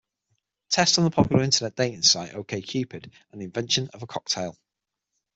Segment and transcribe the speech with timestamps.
[0.69, 4.57] Test on the popular Internet dating site OkCupid, and the invention of a cocktail.